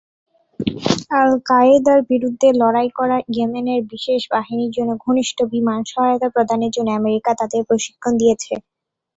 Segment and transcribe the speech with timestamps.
[1.19, 7.31] আল কায়েদার বিরুদ্ধে লড়াই করা ইয়েমেনের বিশেষ বাহিনীর জন্য ঘনিষ্ঠ বিমান সহায়তা প্রদানের জন্য আমেরিকা
[7.41, 8.53] তাদের প্রশিক্ষণ দিয়েছে।